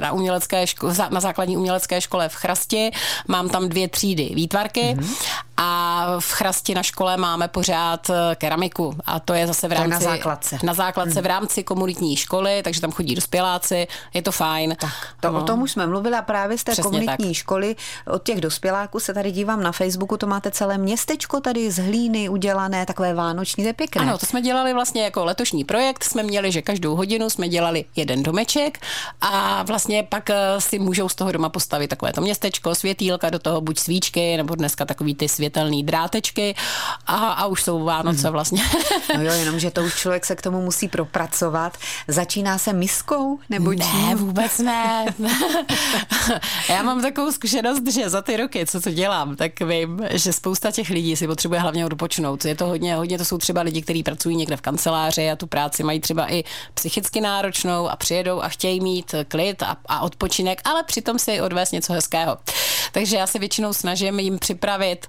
na 0.00 0.12
umělecké 0.12 0.66
škole, 0.66 0.94
na 1.10 1.20
základní 1.20 1.56
umělecké 1.56 2.00
škole 2.00 2.28
v 2.28 2.34
Chrasti. 2.34 2.90
Mám 3.28 3.48
tam 3.48 3.68
dvě 3.68 3.88
třídy 3.88 4.30
výtvarky 4.34 4.80
mm-hmm. 4.80 5.14
A 5.56 6.06
v 6.20 6.32
Chrasti 6.32 6.74
na 6.74 6.82
škole 6.82 7.16
máme 7.16 7.48
pořád 7.48 8.10
eh, 8.10 8.34
keramiku 8.34 8.96
a 9.06 9.20
to 9.20 9.34
je 9.34 9.46
zase 9.46 9.68
v 9.68 9.72
rámci... 9.72 9.90
na 9.90 10.00
základce. 10.00 10.58
Na 10.62 10.74
základce 10.74 11.14
mm. 11.14 11.22
v 11.22 11.26
rámci 11.26 11.64
komunitní 11.64 12.16
školy, 12.16 12.62
takže 12.64 12.80
tam 12.80 12.92
chodí 12.92 13.14
dospěláci, 13.14 13.86
je 14.14 14.22
to 14.22 14.32
fajn. 14.32 14.76
Tak, 14.80 14.92
to, 15.20 15.30
no. 15.30 15.38
o 15.38 15.42
tom 15.42 15.62
už 15.62 15.72
jsme 15.72 15.86
mluvili 15.86 16.16
a 16.16 16.22
právě 16.22 16.58
z 16.58 16.64
té 16.64 16.72
Přesně 16.72 16.82
komunitní 16.82 17.28
tak. 17.28 17.36
školy 17.36 17.76
od 18.06 18.22
těch 18.22 18.40
dospěláků 18.40 19.00
se 19.00 19.14
tady 19.14 19.32
dívám 19.32 19.62
na 19.62 19.72
Facebooku, 19.72 20.16
to 20.16 20.26
máte 20.26 20.50
celé 20.50 20.78
městečko 20.78 21.40
tady 21.40 21.70
z 21.70 21.78
hlíny 21.78 22.28
udělané, 22.28 22.86
takové 22.86 23.14
vánoční, 23.14 23.64
to 23.64 23.68
je 23.68 23.72
pěkné. 23.72 24.02
Ano, 24.02 24.18
to 24.18 24.26
jsme 24.26 24.42
dělali 24.42 24.74
vlastně 24.74 25.04
jako 25.04 25.24
letošní 25.24 25.64
projekt, 25.64 26.04
jsme 26.04 26.22
měli, 26.22 26.52
že 26.52 26.62
každou 26.62 26.96
hodinu 26.96 27.30
jsme 27.30 27.48
dělali 27.48 27.84
jeden 27.96 28.22
domeček 28.22 28.78
a 29.20 29.62
vlastně 29.62 30.02
pak 30.02 30.30
eh, 30.30 30.36
si 30.58 30.78
můžou 30.78 31.08
z 31.08 31.14
toho 31.14 31.32
doma 31.32 31.48
postavit 31.48 31.88
takové 31.88 32.12
to 32.12 32.20
městečko, 32.20 32.74
světýlka, 32.74 33.30
do 33.30 33.38
toho 33.38 33.60
buď 33.60 33.78
svíčky, 33.78 34.36
nebo 34.36 34.54
dneska 34.54 34.84
takový 34.84 35.14
ty 35.14 35.28
světelný 35.46 35.82
drátečky 35.82 36.54
a, 37.06 37.16
a 37.16 37.46
už 37.46 37.62
jsou 37.62 37.84
Vánoce 37.84 38.22
hmm. 38.22 38.32
vlastně. 38.32 38.62
No 39.16 39.22
jo, 39.22 39.32
jenom, 39.38 39.58
že 39.58 39.70
to 39.70 39.82
už 39.82 39.94
člověk 39.94 40.26
se 40.26 40.36
k 40.36 40.42
tomu 40.42 40.62
musí 40.62 40.88
propracovat. 40.88 41.78
Začíná 42.08 42.58
se 42.58 42.72
miskou 42.72 43.38
nebo 43.50 43.74
čím? 43.74 44.06
Ne, 44.06 44.14
vůbec 44.14 44.58
ne. 44.58 45.06
Já 46.68 46.82
mám 46.82 47.02
takovou 47.02 47.32
zkušenost, 47.32 47.86
že 47.90 48.10
za 48.10 48.22
ty 48.22 48.36
roky, 48.36 48.66
co 48.66 48.80
to 48.80 48.90
dělám, 48.90 49.36
tak 49.36 49.60
vím, 49.60 50.00
že 50.10 50.32
spousta 50.32 50.70
těch 50.70 50.90
lidí 50.90 51.16
si 51.16 51.26
potřebuje 51.26 51.60
hlavně 51.60 51.86
odpočnout. 51.86 52.44
Je 52.44 52.54
to 52.54 52.66
hodně, 52.66 52.94
hodně 52.94 53.18
to 53.18 53.24
jsou 53.24 53.38
třeba 53.38 53.60
lidi, 53.60 53.82
kteří 53.82 54.02
pracují 54.02 54.36
někde 54.36 54.56
v 54.56 54.60
kanceláři 54.60 55.30
a 55.30 55.36
tu 55.36 55.46
práci 55.46 55.82
mají 55.82 56.00
třeba 56.00 56.32
i 56.32 56.44
psychicky 56.74 57.20
náročnou 57.20 57.88
a 57.88 57.96
přijedou 57.96 58.40
a 58.42 58.48
chtějí 58.48 58.80
mít 58.80 59.14
klid 59.28 59.62
a, 59.62 59.76
a 59.86 60.00
odpočinek, 60.00 60.60
ale 60.64 60.82
přitom 60.82 61.18
si 61.18 61.40
odvést 61.40 61.72
něco 61.72 61.92
hezkého. 61.92 62.38
Takže 62.96 63.16
já 63.16 63.26
se 63.26 63.38
většinou 63.38 63.72
snažím 63.72 64.20
jim 64.20 64.38
připravit 64.38 65.06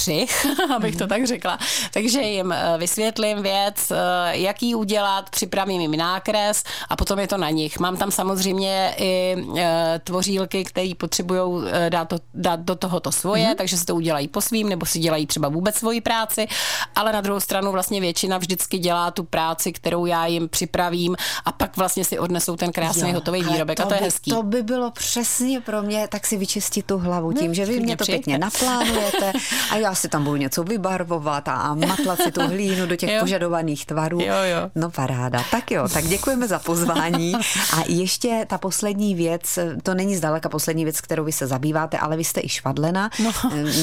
střih, 0.00 0.46
abych 0.76 0.96
to 0.96 1.06
tak 1.06 1.26
řekla. 1.26 1.58
Takže 1.92 2.20
jim 2.20 2.52
eh, 2.52 2.78
vysvětlím 2.78 3.42
věc, 3.42 3.90
eh, 3.90 3.96
jak 4.30 4.62
ji 4.62 4.74
udělat, 4.74 5.30
připravím 5.30 5.80
jim 5.80 5.96
nákres 5.96 6.64
a 6.88 6.96
potom 6.96 7.18
je 7.18 7.28
to 7.28 7.36
na 7.36 7.50
nich. 7.50 7.78
Mám 7.78 7.96
tam 7.96 8.10
samozřejmě 8.10 8.94
i 8.96 9.36
eh, 9.58 10.00
tvořílky, 10.04 10.64
které 10.64 10.92
potřebují 10.98 11.64
dát, 11.88 12.08
to, 12.08 12.16
dát 12.34 12.60
do 12.60 12.74
tohoto 12.74 13.12
svoje, 13.12 13.46
mm-hmm. 13.46 13.56
takže 13.56 13.76
si 13.76 13.84
to 13.84 13.94
udělají 13.94 14.28
po 14.28 14.40
svým, 14.40 14.68
nebo 14.68 14.86
si 14.86 14.98
dělají 14.98 15.26
třeba 15.26 15.48
vůbec 15.48 15.74
svoji 15.74 16.00
práci, 16.00 16.48
ale 16.96 17.12
na 17.12 17.20
druhou 17.20 17.40
stranu 17.40 17.72
vlastně 17.72 18.00
většina 18.00 18.38
vždycky 18.38 18.78
dělá 18.78 19.10
tu 19.10 19.24
práci, 19.24 19.72
kterou 19.72 20.06
já 20.06 20.26
jim 20.26 20.48
připravím 20.48 21.16
a 21.44 21.52
pak 21.52 21.76
vlastně 21.76 22.04
si 22.04 22.18
odnesou 22.18 22.56
ten 22.56 22.72
krásný 22.72 23.08
jo, 23.08 23.14
hotový 23.14 23.42
výrobek 23.42 23.80
a 23.80 23.86
to 23.86 23.94
je 23.94 24.00
hezký. 24.00 24.30
To 24.30 24.42
by 24.42 24.62
bylo 24.62 24.90
přesně 24.90 25.60
pro 25.60 25.82
mě, 25.82 26.08
tak 26.08 26.26
si 26.26 26.36
vyčistit 26.36 26.86
tu 26.86 26.98
hlavu 26.98 27.32
tím, 27.32 27.48
no, 27.48 27.54
že 27.54 27.66
vy 27.66 27.80
mě 27.80 27.96
to 27.96 28.04
pěkně 28.04 28.38
naplánujete 28.38 29.32
a 29.70 29.76
já 29.76 29.94
si 30.00 30.08
tam 30.08 30.24
budu 30.24 30.36
něco 30.36 30.64
vybarvovat 30.64 31.48
a 31.48 31.74
matlat 31.74 32.18
si 32.22 32.32
tu 32.32 32.40
hlínu 32.40 32.86
do 32.86 32.96
těch 32.96 33.10
jo. 33.10 33.20
požadovaných 33.20 33.86
tvarů. 33.86 34.20
Jo, 34.20 34.26
jo. 34.26 34.70
No 34.74 34.90
paráda. 34.90 35.44
Tak 35.50 35.70
jo, 35.70 35.88
tak 35.88 36.04
děkujeme 36.04 36.48
za 36.48 36.58
pozvání. 36.58 37.34
A 37.72 37.82
ještě 37.88 38.46
ta 38.48 38.58
poslední 38.58 39.14
věc, 39.14 39.58
to 39.82 39.94
není 39.94 40.16
zdaleka 40.16 40.48
poslední 40.48 40.84
věc, 40.84 41.00
kterou 41.00 41.24
vy 41.24 41.32
se 41.32 41.46
zabýváte, 41.46 41.98
ale 41.98 42.16
vy 42.16 42.24
jste 42.24 42.40
i 42.40 42.48
švadlena. 42.48 43.10
No. 43.24 43.32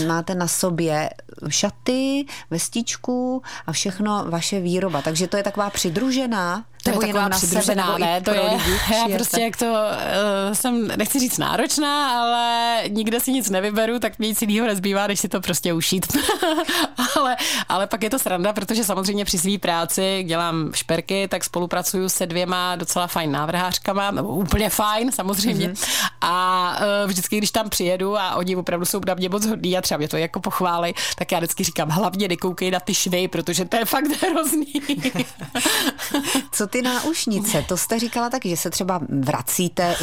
Máte 0.08 0.36
na 0.36 0.48
sobě 0.48 1.10
šaty, 1.50 2.26
vestičku 2.50 3.42
a 3.68 3.72
všechno 3.72 4.26
vaše 4.30 4.60
výroba. 4.60 5.02
Takže 5.02 5.28
to 5.28 5.38
je 5.38 5.44
taková 5.44 5.70
přidružená 5.70 6.66
to 6.88 7.00
nebo 7.00 7.02
je 7.02 7.08
taková 7.08 7.28
na 7.28 7.40
sebe, 7.40 7.76
ne, 8.00 8.22
to 8.22 8.34
je, 8.34 8.42
lidi 8.42 8.80
já 8.92 9.16
prostě 9.16 9.42
jak 9.42 9.58
to 9.58 9.66
uh, 9.66 10.54
jsem, 10.54 10.88
nechci 10.88 11.20
říct 11.20 11.38
náročná, 11.38 12.22
ale 12.22 12.84
nikde 12.90 13.20
si 13.20 13.32
nic 13.32 13.50
nevyberu, 13.50 14.00
tak 14.00 14.20
nic 14.20 14.42
jiného 14.42 14.68
nezbývá, 14.68 15.08
než 15.08 15.20
si 15.20 15.30
to 15.30 15.42
prostě 15.42 15.74
ušít. 15.74 16.18
ale, 17.16 17.38
ale 17.70 17.88
pak 17.88 18.04
je 18.04 18.10
to 18.10 18.20
sranda, 18.20 18.54
protože 18.54 18.84
samozřejmě 18.84 19.26
při 19.26 19.38
své 19.38 19.58
práci 19.58 20.24
dělám 20.28 20.72
šperky, 20.74 21.28
tak 21.28 21.44
spolupracuju 21.44 22.10
se 22.10 22.26
dvěma 22.26 22.76
docela 22.76 23.08
fajn 23.08 23.32
návrhářkama, 23.32 24.12
nebo 24.12 24.30
úplně 24.30 24.70
fajn 24.70 25.12
samozřejmě. 25.12 25.68
Mm-hmm. 25.68 26.10
A 26.22 26.76
uh, 26.80 27.10
vždycky, 27.10 27.38
když 27.38 27.52
tam 27.52 27.70
přijedu 27.70 28.18
a 28.18 28.36
oni 28.36 28.56
opravdu 28.56 28.86
jsou 28.86 29.02
na 29.08 29.14
mě 29.14 29.30
moc 29.30 29.46
hodní 29.46 29.78
a 29.78 29.82
třeba 29.82 29.98
mě 29.98 30.08
to 30.08 30.18
jako 30.18 30.40
pochválej, 30.40 30.94
tak 31.16 31.32
já 31.32 31.40
vždycky 31.40 31.64
říkám, 31.64 31.90
hlavně 31.90 32.28
nekoukej 32.28 32.72
na 32.72 32.80
ty 32.80 32.94
švy, 32.94 33.28
protože 33.28 33.66
to 33.66 33.78
je 33.78 33.86
fakt 33.86 34.08
hrozný. 34.22 34.74
Co 36.52 36.68
ty 36.68 36.77
Ty 36.78 36.84
náušnice, 36.84 37.66
to 37.68 37.78
jste 37.78 38.00
říkala 38.00 38.30
taky, 38.30 38.50
že 38.50 38.58
se 38.58 38.70
třeba 38.70 39.00
vracíte 39.10 39.96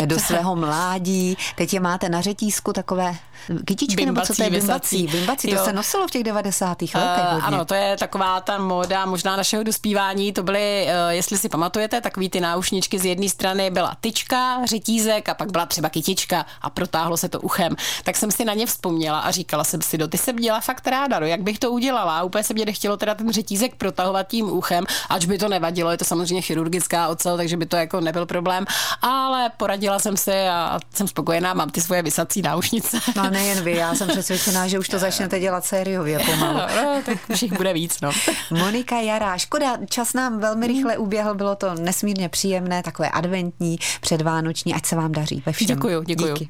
i 0.00 0.06
do 0.06 0.18
svého 0.18 0.56
mládí. 0.56 1.36
Teď 1.56 1.74
je 1.74 1.80
máte 1.80 2.08
na 2.08 2.20
řetízku 2.20 2.72
takové 2.72 3.16
kytičky, 3.64 4.04
bimbací, 4.04 4.06
nebo 4.06 4.26
co 4.26 4.34
to 4.34 4.42
je 4.42 4.50
bimbací? 4.50 5.06
Bimbací, 5.06 5.48
to 5.48 5.54
jo. 5.54 5.64
se 5.64 5.72
nosilo 5.72 6.08
v 6.08 6.10
těch 6.10 6.24
90. 6.24 6.82
letech 6.82 6.94
uh, 6.94 7.44
Ano, 7.44 7.64
to 7.64 7.74
je 7.74 7.96
taková 7.96 8.40
ta 8.40 8.58
móda 8.58 9.06
možná 9.06 9.36
našeho 9.36 9.62
dospívání. 9.62 10.32
To 10.32 10.42
byly, 10.42 10.86
uh, 10.86 11.12
jestli 11.12 11.38
si 11.38 11.48
pamatujete, 11.48 12.00
takový 12.00 12.28
ty 12.28 12.40
náušničky 12.40 12.98
z 12.98 13.04
jedné 13.04 13.28
strany 13.28 13.70
byla 13.70 13.96
tyčka, 14.00 14.66
řetízek 14.66 15.28
a 15.28 15.34
pak 15.34 15.52
byla 15.52 15.66
třeba 15.66 15.88
kytička 15.88 16.46
a 16.62 16.70
protáhlo 16.70 17.16
se 17.16 17.28
to 17.28 17.40
uchem. 17.40 17.76
Tak 18.04 18.16
jsem 18.16 18.30
si 18.30 18.44
na 18.44 18.54
ně 18.54 18.66
vzpomněla 18.66 19.20
a 19.20 19.30
říkala 19.30 19.64
jsem 19.64 19.82
si, 19.82 19.98
do 19.98 20.08
ty 20.08 20.18
jsem 20.18 20.36
dělala 20.36 20.60
fakt 20.60 20.86
ráda, 20.86 21.20
no, 21.20 21.26
jak 21.26 21.42
bych 21.42 21.58
to 21.58 21.70
udělala. 21.70 22.18
A 22.18 22.22
úplně 22.22 22.44
se 22.44 22.54
mě 22.54 22.64
nechtělo 22.64 22.96
teda 22.96 23.14
ten 23.14 23.32
řetízek 23.32 23.74
protahovat 23.74 24.28
tím 24.28 24.50
uchem, 24.52 24.84
ač 25.08 25.24
by 25.24 25.38
to 25.38 25.48
nevadilo, 25.48 25.90
je 25.90 25.98
to 25.98 26.04
samozřejmě 26.04 26.15
chirurgická 26.24 27.08
ocel, 27.08 27.36
takže 27.36 27.56
by 27.56 27.66
to 27.66 27.76
jako 27.76 28.00
nebyl 28.00 28.26
problém. 28.26 28.64
Ale 29.02 29.50
poradila 29.56 29.98
jsem 29.98 30.16
se 30.16 30.48
a 30.48 30.78
jsem 30.94 31.08
spokojená, 31.08 31.54
mám 31.54 31.70
ty 31.70 31.80
svoje 31.80 32.02
vysací 32.02 32.42
náušnice. 32.42 32.98
No 33.16 33.30
nejen 33.30 33.64
vy, 33.64 33.76
já 33.76 33.94
jsem 33.94 34.08
přesvědčená, 34.08 34.68
že 34.68 34.78
už 34.78 34.88
to 34.88 34.98
začnete 35.06 35.40
dělat 35.40 35.64
sériově 35.64 36.18
pomalu. 36.18 36.60
No, 36.76 37.02
tak 37.06 37.18
už 37.28 37.42
jich 37.42 37.52
bude 37.52 37.72
víc, 37.72 38.00
no. 38.00 38.10
Monika 38.50 39.00
Jará, 39.00 39.38
škoda, 39.38 39.76
čas 39.90 40.12
nám 40.12 40.40
velmi 40.40 40.66
rychle 40.66 40.96
uběhl, 40.96 41.34
bylo 41.34 41.56
to 41.56 41.74
nesmírně 41.74 42.28
příjemné, 42.28 42.82
takové 42.82 43.10
adventní, 43.10 43.78
předvánoční, 44.00 44.74
ať 44.74 44.86
se 44.86 44.96
vám 44.96 45.12
daří 45.12 45.42
ve 45.46 45.52
všem. 45.52 45.66
Děkuju, 45.66 46.02
děkuju. 46.02 46.32
Díky. 46.32 46.44